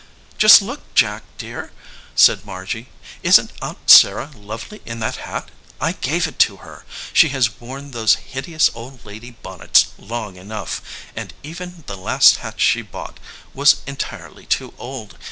[0.39, 1.71] "Just look, Jack dear,"
[2.15, 2.89] said Margy.
[3.21, 5.51] "Isn t Aunt Sarah lovely in that hat?
[5.79, 6.85] I gave it to her.
[7.13, 10.81] She has worn those hideous old lady bonnets long enough,
[11.15, 13.19] and even the last hat she bought
[13.53, 15.19] was en tirely too old.